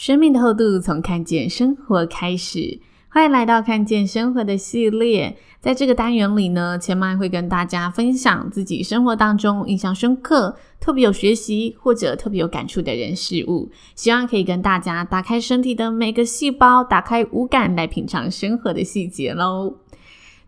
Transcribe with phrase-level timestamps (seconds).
[0.00, 5.36] 生命的厚度从看见生活开始，欢迎来到看见生活的系列。
[5.60, 19.74] 在这个单元里呢，千麦会跟大家分享自己生活当中印象深刻、特别有学习或者特别有感触的人事物，希望可以跟大家打开身体的每个细胞，打开五感来品尝生活的细节喽。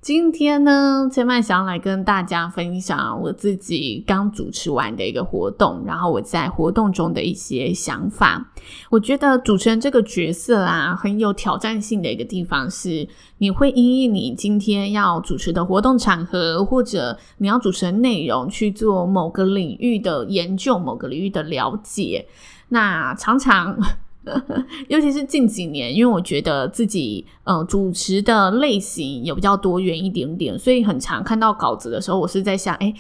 [0.03, 8.51] 今天呢，千嫚想要来跟大家分享我自己刚主持完的一个活动，然后我在活动中的一些想法。
[8.91, 13.07] 我觉得主持人这个角色啊，很有挑战性的一个地方是，
[13.39, 22.27] 你会因应你今天要主持的活动场合，或者你要主持的内容去做某个领域的研究，某个领域的了解。
[22.71, 23.79] 那常常。
[24.89, 32.95] 尤其是近几年，因为我觉得自己呃主持的类型也比较多元一点点，所以很常看到稿子的时候，我是在想，诶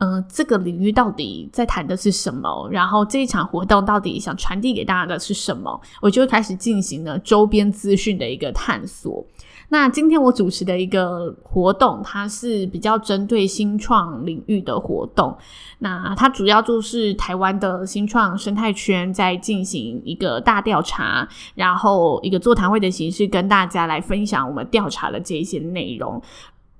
[0.00, 2.68] 嗯、这个领域到底在谈的是什么？
[2.70, 5.80] 然后这一场活动到底想传递给大家的是什么？
[6.00, 9.26] 我就开始进行了周边资讯的一个探索。
[9.70, 15.36] 那今天我主持的一个活动，它是比较针对新创领域的活动。
[15.80, 26.20] 那它主要就是台湾的新创生态圈在进行一个大调查，然后一个座谈会的形式跟大家来分享我们调查的这一些内容。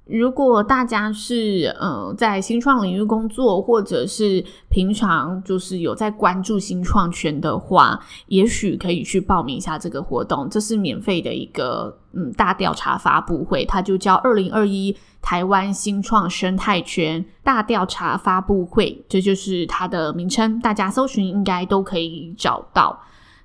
[0.09, 10.49] 如果大家是呃在新创领域工作，或者是平常就是有在关注新创圈的话，也许可以去报名一下这个活动。
[10.49, 20.59] 这是免费的一个嗯大调查发布会，它就叫二零二一台湾新创生态圈大调查发布会，这就是它的名称。
[20.61, 22.99] 大家搜寻应该都可以找到。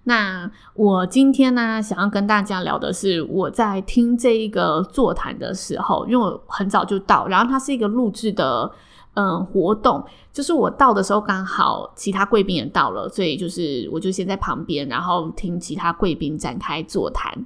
[0.05, 8.69] 那我今天呢，想要跟大家聊的是我在听这一个座谈的时候，因为我很早就到，然后它是一个录制的
[9.13, 10.03] 嗯活动，
[10.33, 17.45] 就是我到的时候刚好其他贵宾也到了，所以就是我就先在旁边，然后听其他贵宾展开座谈。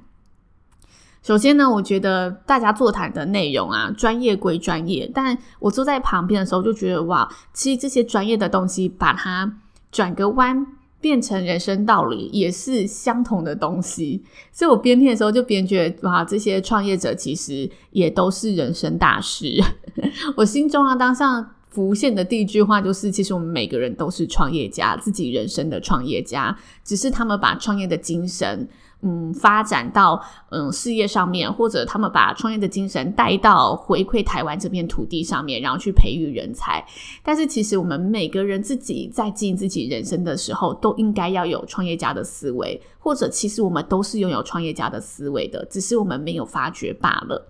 [1.22, 9.52] 首先呢，我觉得大家座谈的内容啊，专业归专业，但我坐在旁边的时候就觉得哇，其实这些专业的东西，把它
[9.92, 10.66] 转个弯。
[11.00, 14.22] 变成人生道理也是相同的东西，
[14.52, 19.62] 所以我边听的时候就边觉得哇，这些创业者其实也都是人生大师。
[20.36, 28.68] 我心中啊，当下浮现的第一句话就是：其实我们每个人都是创业家，自己人生的创业家，只是他们把创业的精神。
[29.00, 30.20] 嗯，发展到
[30.50, 36.84] 嗯事业上面，或者他们把创业的精神带到回馈台湾这片土地上面，然后去培育人才。
[37.22, 47.46] 但是，其实我们每个人自己在经营自己人生的时候，都应该要有创业家的思维，或者其实我们都是拥有创业家的思维的，只是我们没有发觉罢了。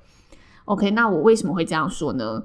[0.66, 2.42] OK，那我为什么会这样说呢？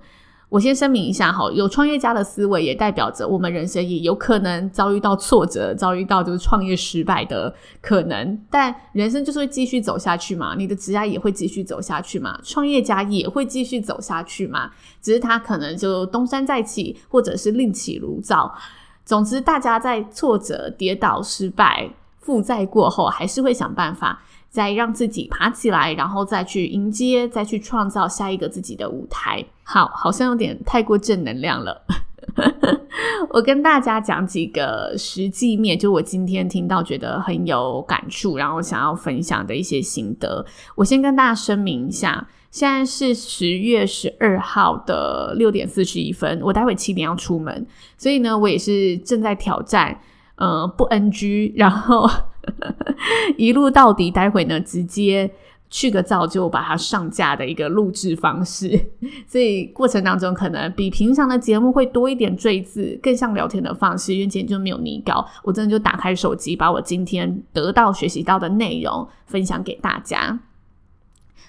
[0.53, 8.39] 我先声明一下哈，有创业家的思维，也代表着我们人生也有可能遭遇到挫折，遭遇到就是创业失败的可能。
[8.51, 14.69] 但人生就是会继续走下去嘛，你的职业也会继续走下去嘛，创业家也会继续走下去嘛，
[15.01, 18.53] 只是他可能就东山再起，或者是另起炉灶。
[19.03, 21.89] 总之，大家在挫折、跌倒、失败、
[22.19, 24.21] 负债过后，还是会想办法。
[24.53, 29.43] 再让自己爬起来，然后再去迎接，再去创造下一个自己的舞台。
[29.63, 31.81] 好，好像有点太过正能量了。
[33.31, 40.45] 我跟大家讲几个实际面，就我今天听到觉得很有感触，然后想要分享的一些心得。
[40.75, 47.65] 我先跟大家声明一下，现在是十月十二号的六点四十一分，我待会七点要出门，
[47.97, 49.99] 所以呢，我也是正在挑战。
[50.35, 52.09] 呃，不 NG，然后
[53.37, 54.11] 一路到底。
[54.11, 55.29] 待会呢，直接
[55.69, 58.79] 去个照就把它上架的一个录制方式，
[59.27, 64.13] 所以过程当中可能比平常的节目会多一点赘字，更像聊天的方式。
[64.13, 70.39] 因为今天就没有拟稿，我真的就打开手机，把我今天得到、学习到的内容分享给大家。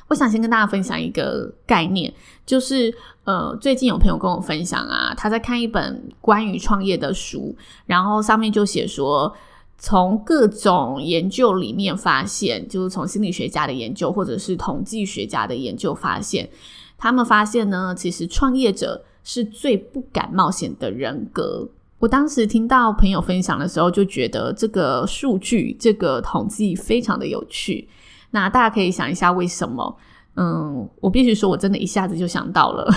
[0.08, 2.12] 我想先跟大家分享一个概念，
[2.44, 2.94] 就是
[3.24, 7.56] 呃，最近有朋友跟我分享啊，他在看一本关于创业的书，
[7.86, 9.34] 然后上面就写说，
[9.76, 16.48] 从各种研究里面发现，就是从心理学家的研究或者是统计学家的研究发现，
[16.96, 21.68] 他们发现呢，其实创业者是最不敢冒险的人格。
[21.98, 27.86] 我当时听到朋友分享的时候，就觉得这个数据、这个统计非常的有趣。
[28.30, 29.96] 那大家可以想一下，为什么？
[30.36, 32.90] 嗯，我必须说，我真的一下子就想到了，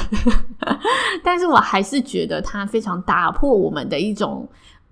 [1.24, 4.48] 但是我还是觉得它非常打破我们的一种。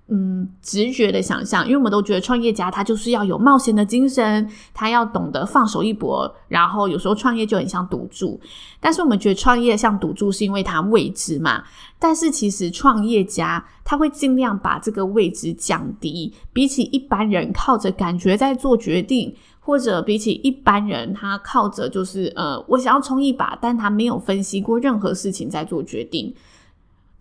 [0.07, 8.39] 嗯，直觉的想象，因为我们都觉得创业家他就是要有冒险的精神，他要懂得放手一搏，然后有时候创业就很像赌注。
[8.79, 11.63] 但是我们觉得创业像赌注，是因为它未知嘛。
[11.97, 26.31] 但是其实创业家他会尽量把这个未知降低，比起一般人靠着感觉在做决定，或者比起一般人他靠着就是呃，我想要冲一把，但他没有分析过任何事情在做决定。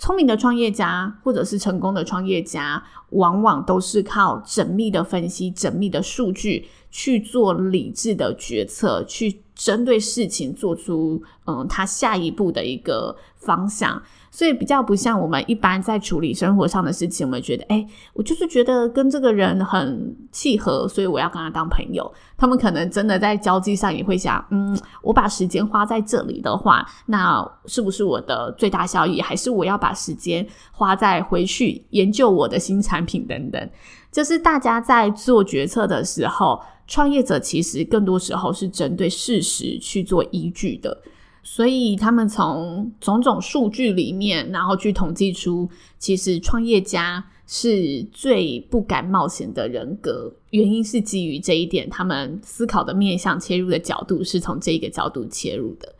[0.04, 2.82] 聪明的创业家，或者是成功的创业家，
[3.14, 14.00] 往往都是靠缜密的分析、缜密的数据去做理智的决策，去针对事情做出嗯他下一步的一个方向。
[14.31, 22.12] 所以比较不像我们一般在处理生活上的事情，我们觉得，哎，我就是觉得跟这个人很契合，所以我要跟他当朋友。
[22.37, 29.20] 他们可能真的在交际上也会想，嗯，我把时间花在这里的话，那是不是我的最大效益？
[29.20, 33.70] 还是我要把时间花在回去研究我的新产品品等等？
[34.10, 41.02] 就是大家在做决策的时候，创业者其实更多时候是针对事实去做依据的。
[41.42, 45.68] 所以他们从种种数据里面，然后去统计出，
[45.98, 50.32] 其实创业家是最不敢冒险的人格。
[50.50, 55.94] 原因是基于这一点，他们思考的面向、切入的角度是从这个角度切入的。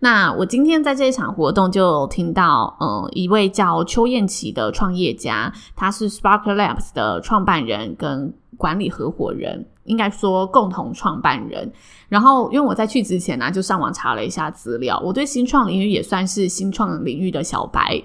[0.00, 9.66] 那我今天在这一场活动就听到，嗯，一位叫邱彦琪的创业家，他是 Spark Labs 的创办人跟管理合伙人。
[9.88, 11.72] 应该说共同创办人，
[12.10, 15.00] 然后因为我在去之前呢、就上网查了一下资料。
[15.02, 17.98] 我对新创领域也算是新创领域的小白，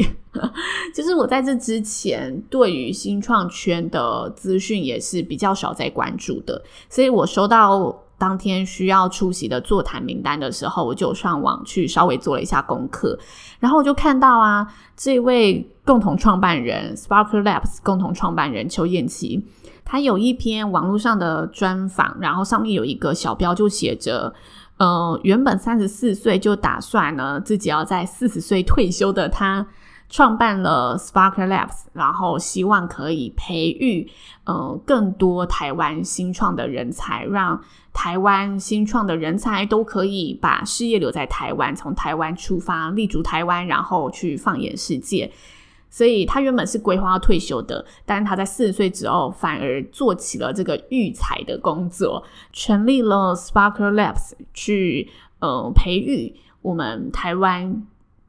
[0.96, 13.18] 就是我在这之前对于新创圈的资讯也是比较少在关注的，所以我收到当天需要出席的座谈名单的时候，我就上网去稍微做了一下功课，
[13.60, 19.46] 然后我就看到啊，这位共同创办人 Spark Labs 共同创办人邱彦琪。
[19.86, 24.34] 他有一篇网络上的专访，然后上面有一个小标就写着
[24.78, 29.68] ：“呃，原本三十四岁就打算呢自己要在四十岁退休的他，
[30.14, 34.08] 创办了 Spark Labs，然后希望可以培育
[34.44, 37.60] 呃更多台湾新创的人才，让
[37.92, 45.32] 台湾新创的人才都可以把事业留在台湾，从台湾出发，立足台湾，然后去放眼世界。”
[45.90, 57.84] 所以他原本是规划要退休的，但是他在四十岁之后反而做起了这个育才的工作，成立了 Spark Labs 去呃培育我们台湾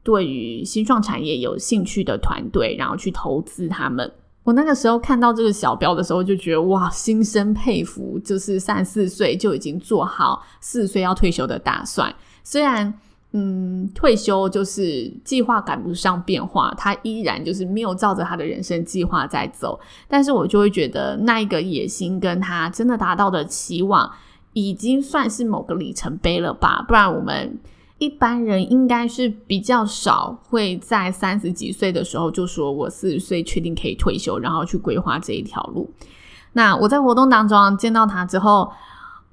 [0.05, 4.09] 对于新创产业有兴趣的团队，然后去投资他们。
[4.43, 12.93] 我那个时候看到这个小标的时候，就觉得哇，心生佩服，就是三四岁就已经做好四十岁要退休的打算，虽然。
[13.37, 19.77] 嗯，退休就是计划赶不上变化，他依然就是没有照着他的人生计划在走。
[20.07, 24.09] 但是我就会觉得那一个野心跟他真的达到的期望，
[24.53, 26.85] 已经算是某个里程碑了吧？
[26.87, 27.59] 不然我们
[28.05, 35.89] 一般人应该是比较少会在三十几岁的时候就说我四十岁确定可以退休，然后去规划这一条路。
[36.53, 38.71] 那我在活动当中见到他之后。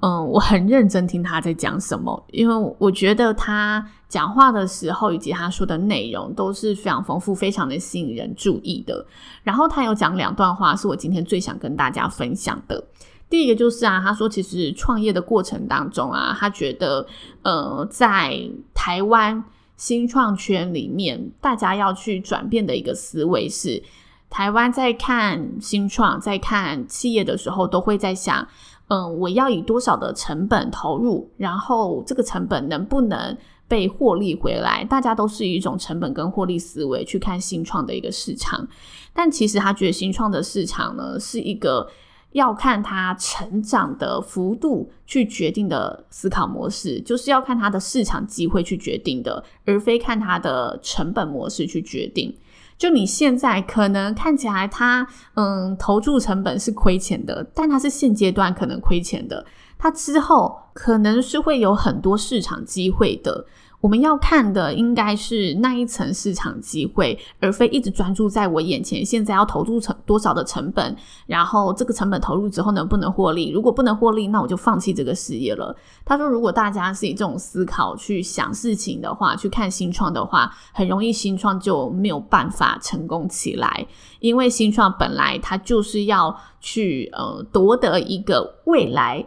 [0.04, 9.06] 嗯，我很认真听他在讲什么，因为我觉得他讲话的时候以及他说的内容都是非常丰富、非常的吸引人注意的。
[9.44, 12.85] 然后他有讲两段话，是我今天最想跟大家分享的。
[13.32, 17.06] 第一个就是啊，他说其实创业的过程当中啊，他觉得
[17.40, 18.38] 呃，在
[18.74, 19.42] 台湾
[19.74, 23.82] 新创圈里面，大家要去转变的一个思维是，
[24.28, 28.46] 台湾在看新创、在看企业的时候，都会在想。
[28.88, 33.34] 嗯，我要以多少的成本投入，然后这个成本能不能
[33.66, 34.84] 被获利回来？
[34.84, 38.68] 大家都是一种成本跟获利思维去看新创的一个市场，
[39.14, 41.88] 但其实他觉得新创的市场呢，是一个
[42.32, 52.36] 要看它成长的幅度去决定的思考模式，就是要看它的市场机会去决定的，而非看它的成本模式去决定。
[52.78, 59.44] 就你现在可能看起来它，嗯，投注成本是亏钱的，但它是现阶段可能亏钱的，
[59.78, 63.46] 它之后可能是会有很多市场机会的。
[63.82, 70.96] 我们要看的应该是那一层市场机会，而非一直专注在我眼前现在要投入成多少的成本，
[71.26, 73.50] 然后这个成本投入之后能不能获利？
[73.50, 75.76] 如果不能获利，那我就放弃这个事业了。
[76.04, 83.84] 他说，如果大家是以这种思考去想事情的话，去看新创的话，很容易新创就没有办法成功起来，
[84.20, 89.26] 因为新创本来它就是要去呃夺得一个未来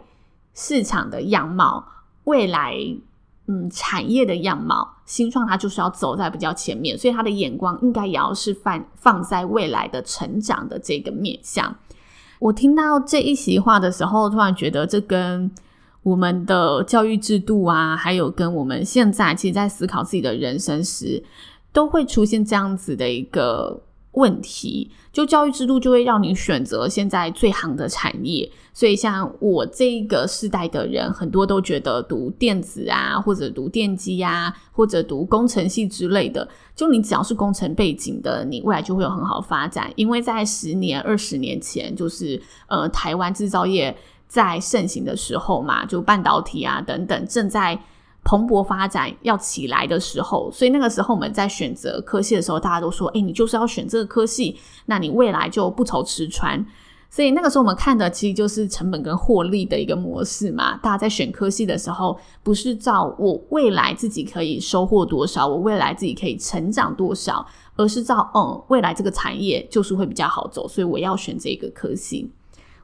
[0.54, 1.86] 市场的样貌，
[2.24, 2.96] 未来。
[3.48, 11.76] 嗯，产业的样貌，新创它就是要走在比较前面，所以他的眼光应该也要是放放在未来的成长的这个面向。
[12.40, 15.50] 我听到这一席话的时候，突然觉得这跟
[16.02, 21.22] 我们的教育制度啊，还有跟我们现在其实在思考自己的人生时，
[21.72, 23.80] 都会出现这样子的一个。
[24.16, 43.94] 问题，就教育制度就会让你选择现在最行的产业，所以像我这个世代的人，很多都觉得读电子啊，或者读电机啊，或者读工程系之类的，就你只要是工程背景的，你未来就会有很好发展，因为在十年、二十年前，就是呃台湾制造业
[44.26, 47.78] 在盛行的时候嘛，就半导体啊等等正在。
[48.26, 56.66] 蓬勃发展要起来的时候，所以那个时候我们在选择科系的时候，大家都说：“诶，你就是要选这个科系，那你未来就不愁吃穿。”
[57.08, 60.76] 所以那个时候我们看的其实就是成本跟获利的一个模式嘛。
[60.78, 72.28] 大家在选科系的时候，不是照我未来自己可以收获多少，我未来自己可以成长多少，而是照嗯未来这个产业就是会比较好走，所以我要选这个科系。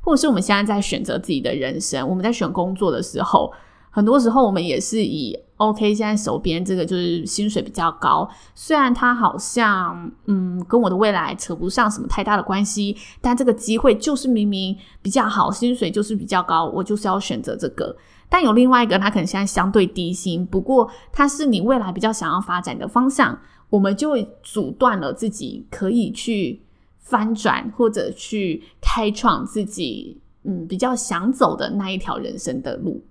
[0.00, 3.52] 或者是我们现在在选择自己的人生，我们在选工作的时候。
[3.94, 17.94] 很多时候，我们也是以 OK，现在手边这个就是薪水比较高，虽然它好像嗯跟我的未来扯不上什么太大的关系，但这个机会就是明明比较好，薪水就是比较高，我就是要选择这个。
[18.30, 26.62] 但有另外一个，它可能现在相对低薪，不过它是你未来比较想要发展的方向，我们就会阻断了自己可以去
[26.99, 33.04] 翻转或者去开创自己嗯比较想走的那一条人生的路。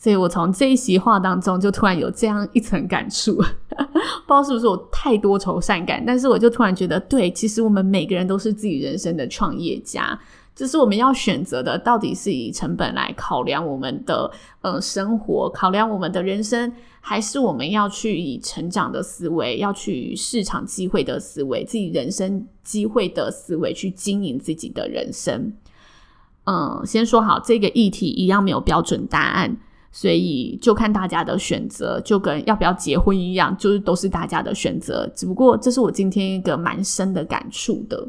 [0.00, 10.16] 所以我从这一席话当中就突然有这样一层感触， 不知道是不是我太多愁善感，但是我就突然觉得，对，其实我们每个人都是自己人生的创业家，
[10.54, 25.52] 就是我们要选择的到底是以成本来考量我们的呃生活，考量我们的人生，还是我们要去以成长的思维，要去市场机会的思维，自己人生机会的思维去经营自己的人生。
[26.44, 29.56] 嗯，先说好，这个议题一样没有标准答案。
[29.98, 35.04] 所以就看大家的选择，就跟要不要结婚一样，就是都是大家的选择。
[35.12, 38.08] 只不过这是我今天一个蛮深的感触的。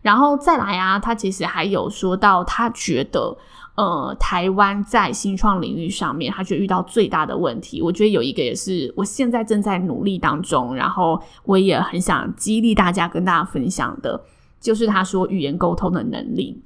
[0.00, 3.36] 然后再来啊，他其实还有说到，他觉得
[3.74, 7.82] 呃，台湾在新创领域上面，他觉得遇到最大的问题。
[7.82, 14.18] 我觉得有一个也是我现在正在努力当中，然后我也很想激励大家跟大家分享的，
[14.58, 16.62] 就是他说语言沟通的能力。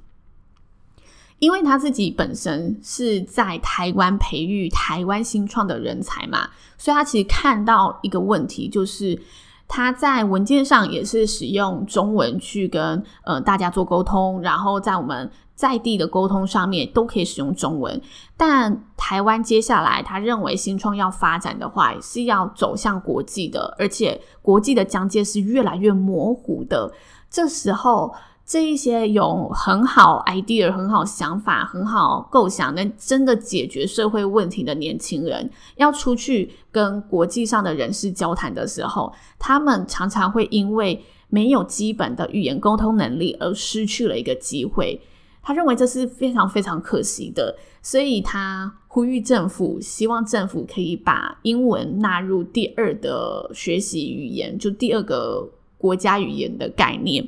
[1.41, 9.19] 因为他自己本身是在台湾培育台湾新创的人才嘛，所以他其实看到一个问题，就是
[9.67, 17.99] 他在文件上也是使用中文去跟呃大家做沟通，然后在我们在地的沟通上面都可以使用中文。
[18.37, 26.93] 但台湾接下来他认为新创要发展的话，是要走向国际的，而且国际的疆界是越来越模糊的。
[27.31, 28.13] 这时候。
[28.51, 44.99] 这一些有很好 idea、很好想法、很好构想，能真的解决社会问题的年轻人，要出去跟国际上的人士交谈的时候，他们常常会因为没有基本的语言沟通能力而失去了一个机会。
[45.41, 57.25] 他认为这是非常非常可惜的，所以他呼吁政府，希望政府可以把英文纳入第二的学习语言，就第二个国家语言的概念。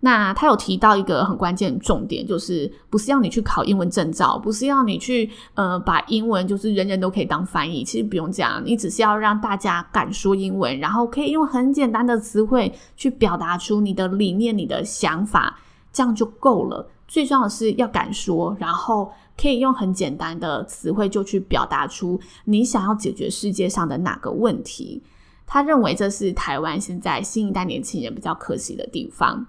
[0.00, 15.58] 那他有提到一个很关键重点，就是不是要你去考英文证照，不是要你去呃把英文就是人人都可以当翻译，其实不用这样，你只是要让大家敢说英文，然后可以用很简单的词汇去表达出你的理念、你的想法，
[15.92, 16.88] 这样就够了。
[17.08, 25.02] 最重要的是要敢说，然后可以用很简单的词汇就去表达出你想要解决世界上的哪个问题。
[25.46, 29.46] 他认为这是台湾现在新一代年轻人比较可惜的地方。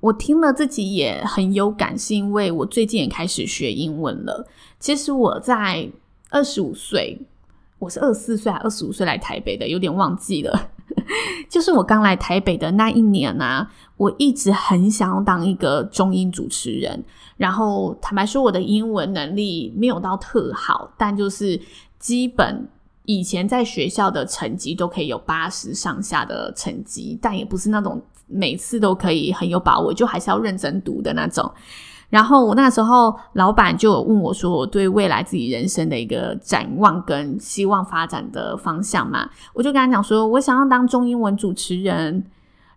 [0.00, 4.46] 我听了自己也很有感，是因为我最近也开始学英文了。
[4.78, 5.90] 其实我在
[6.30, 7.20] 二十五岁，
[7.78, 10.70] 我是二十四岁还二十五岁来台北的，有点忘记了。
[11.48, 17.04] 就是我刚来台北的那一年啊，我一直很想要当一个中英主持人。
[17.36, 21.60] 然后坦白说，我的英文能力没有到特好，但就是
[21.98, 22.68] 基本
[23.04, 28.00] 以前在学校的成绩都可以有八十上下的成绩，但也不是那种
[28.30, 31.50] 每次都可以很有把握，就还是要认真读的那种。
[32.08, 42.24] 然后我那时候老板就有问我说，我对未来自己人生的一个展望跟希望发展的方向嘛，我就跟他讲说，我想要当中英文主持人。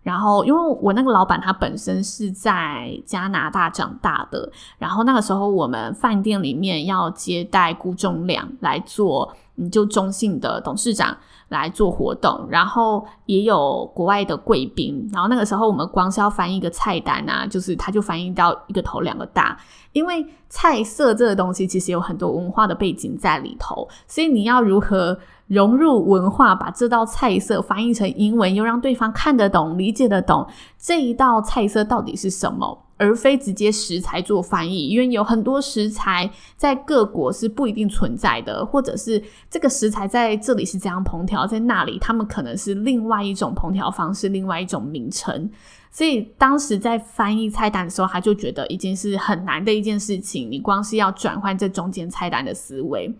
[0.04, 11.16] 然后，因为我那个老板他本身是在加拿大长大的，然后那个时候我们饭店里面要接待顾仲良来做，你，就中信的董事长
[11.48, 19.56] 来做活动，然后也有国外的贵宾，然后那个时候我们光是要翻译一个菜单啊，就是他就翻译到一个头两个大，
[19.92, 30.46] 因为菜色这个东西其实有很多文化的背景在里头，所以你要如何融入文化，把这道菜色翻译成英文，又让对方看得懂、理解得懂
[30.78, 34.88] 这一道菜色到底是什么，而非直接食材做翻译。
[34.88, 45.50] 因为有很多食材在各国是不一定存在的，或者是这个食材在这里是这样烹调，在那里他们可能是另外一种烹调方式、另外一种名称。
[45.90, 50.50] 所以当时在翻译菜单的时候，他就觉得已经是很难的一件事情。
[50.50, 53.14] 你光是要转换这中间菜单的思维，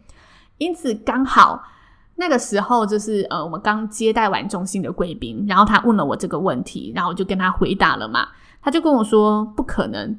[0.58, 1.62] 因此刚好。
[2.16, 8.28] 那个时候就是呃，我们刚接待完中心的贵宾，然后他问了我这个问题，然后我就跟他回答了嘛。
[8.62, 10.16] 他就跟我说不可能，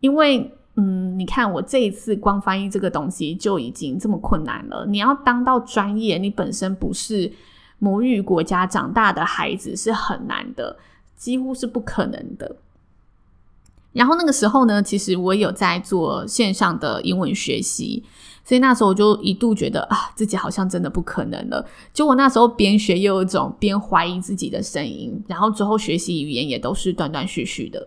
[0.00, 7.32] 因为嗯，你看我这一次光翻译这个东西就已经这么困难了，你要当到专业，你本身不是
[7.78, 10.76] 母语国家长大的孩子是很难的，
[11.16, 12.56] 几乎是不可能的。
[13.92, 18.04] 然后那个时候呢，其实我有在做线上的英文学习。
[18.44, 21.64] 所以那时候我就一度觉得啊，自己好像真的不可能了。
[21.92, 27.86] 就我那时候边学又有一种边怀疑自己的声音，然后之后学习语言也都是断断续续的。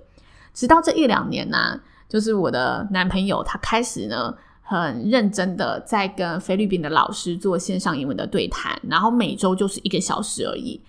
[0.53, 10.81] 直到这一两年呢、就是我的男朋友他开始呢很认真的在跟菲律宾的老师做线上英文的对谈，然后每周就是一个小时而已。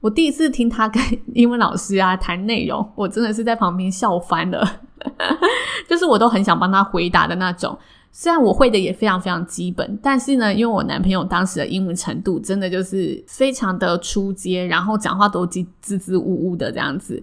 [0.00, 1.00] 我第一次听他跟
[1.32, 4.80] 英文老师啊谈内容，我真的是在旁边笑翻了，
[5.88, 7.78] 就是我都很想帮他回答的那种。
[8.14, 17.20] 虽然我会的也非常非常基本，但是呢，因为我男朋友当时的英文程度真的就是非常的出街，然后讲话都支支支吾吾的这样子。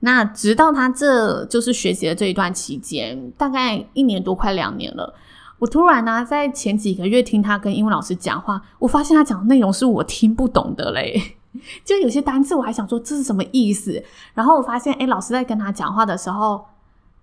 [0.00, 5.14] 那直到他这就是学习的这一段期间，大概一年多快两年了，
[5.58, 11.18] 我突然呢、在前几个月听他跟英文老师讲话，我发现他讲的内容是我听不懂的嘞，
[11.82, 16.66] 就有些单词我还想说这是什么意思，然后我发现诶，老师在跟他讲话的时候，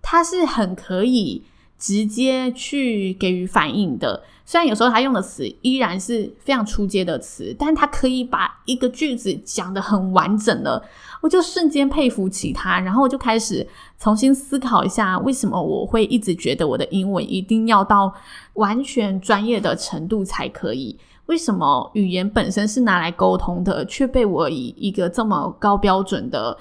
[0.02, 1.44] 他是很可以。
[1.84, 10.82] 直接去给予反应的，虽然有时候他用的词依然是非常出阶的词，但他可以把一个句子讲得很完整了，
[11.20, 13.68] 我就瞬间佩服起他，然后我就开始
[13.98, 18.10] 重新思考一下，为什么我会一直觉得我的英文一定要到
[18.54, 20.98] 完全专业的程度才可以？
[21.26, 26.56] 为什么语言本身是拿来沟通的，却被我以一个这么高标准的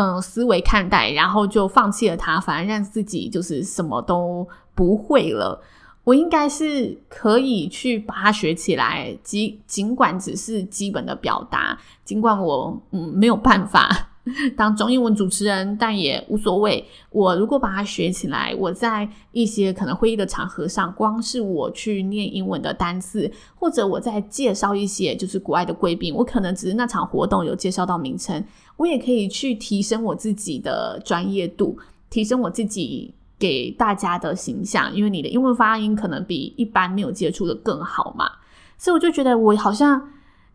[0.00, 5.60] 嗯，思维看待，然后就放弃了它，反而让自己就是什么都不会了。
[6.04, 14.09] 我应该是可以去把它学起来，尽尽管只是基本的表达，尽管我嗯没有办法。
[14.56, 16.84] 当中英文主持人，但也无所谓。
[17.10, 28.44] 我如果把它学起来，我在一些可能会议的场合上，光是我去念英文的单词，或者我在介绍一些就是国外的贵宾，我可能只是那场活动有介绍到名称，
[28.76, 34.94] 我也可以去提升我自己的专业度，提升我自己给大家的形象。
[34.94, 38.30] 因为你的英文发音可能比一般没有接触的更好嘛，
[38.78, 40.10] 所以我就觉得我好像。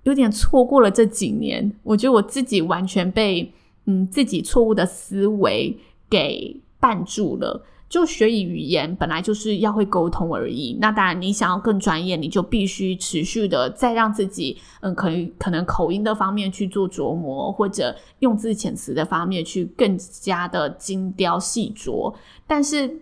[0.06, 3.52] 有点错过了这几年，我觉得我自己完全被
[3.86, 5.78] 嗯自己错误的思维
[6.10, 7.66] 给绊住了。
[7.88, 22.14] 就学以语言本来就是要会沟通而已，那当然你想要更专业，你就必须持续的再让自己嗯可以可能口音的方面去做琢磨，或者用字遣词的方面去更加的精雕细琢。
[22.48, 23.02] 但是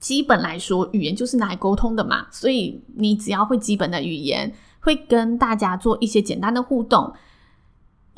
[0.00, 4.52] 基本来说，语言就是拿来沟通的嘛，所以你只要会基本的语言。
[4.82, 7.12] 会跟大家做一些简单的互动，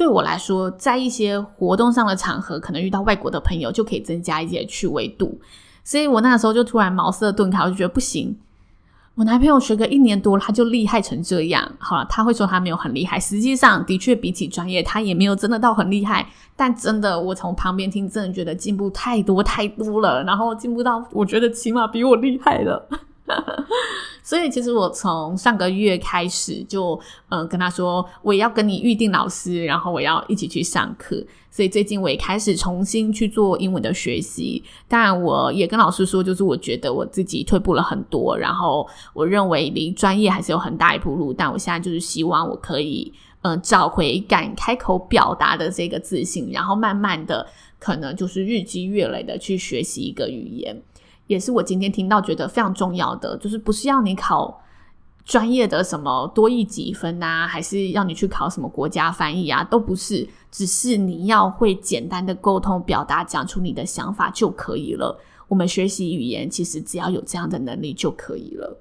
[0.02, 5.38] 对我来说，在一些活动上的场合，可能遇到外国的朋友，就可以增加一些趣味度。
[5.84, 8.36] 所以我那时候就突然茅塞顿开，我就觉得不行。
[9.14, 11.70] 我男朋友学个一年多，他就厉害成这样。
[11.78, 16.28] 好了，他会说他没有很厉害，实际上的确比起专业，他也没有真的到很厉害。
[16.56, 20.24] 但真的，我从旁边听，真的觉得进步太多太多了。
[20.24, 22.88] 然后进步到我觉得起码比我厉害了。
[24.22, 31.24] 所以其实我从上个月开始就嗯跟他说，我也要跟你预定老师，然后我要一起去上课。
[31.50, 34.62] 所以最近我也开始重新去做英文的学习。
[34.88, 41.30] 当然，我也跟老师说，就是我觉得我自己退步了很多，然后我认为离专业还是有很大一步路。
[41.30, 47.46] 但我现在就是希望我可以嗯找回敢开口表达的这个自信，然后慢慢的
[47.78, 50.80] 可能就是日积月累的去学习一个语言。
[51.32, 54.62] 也是我今天听到觉得非常重要的，就是不是要你考
[55.24, 65.18] 专业的什么多一几分啊，还是要你去考什么国家翻译啊，都不是，只是你要会简单的沟通表达，讲出你的想法就可以了。
[65.48, 68.78] 我们学习语言其实只要有这样的能力就可以了。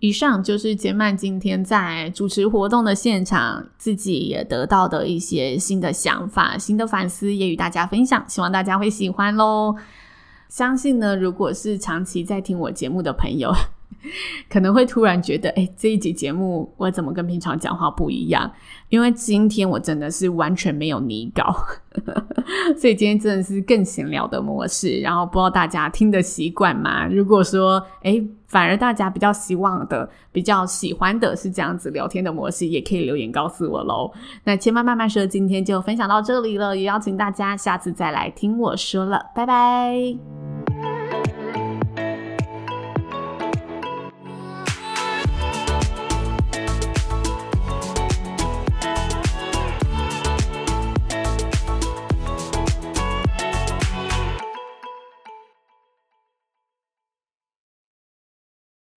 [0.00, 9.76] 以上就是杰曼今天在主持活动的现场，自己也得到的一些新的想法、新的反思，也与大家分享，希望大家会喜欢喽。
[10.52, 13.50] 相信呢，如果是长期在听我节目的朋友，
[14.48, 18.50] 可能会突然觉得，哎，这一集节目我怎么跟平常讲话不一样？
[18.88, 21.54] 因为今天我真的是完全没有拟稿，
[22.76, 25.00] 所以今天真的是更闲聊的模式。
[25.00, 27.06] 然后不知道大家听得习惯吗？
[27.06, 34.12] 如果说，哎，反而大家比较希望的、比较喜欢的是这样子聊天的模式，也可以留言告诉我喽。
[34.44, 40.91] 那洁曼慢慢说，今天就分享到这里了，也邀请大家下次再来听我说了，拜拜。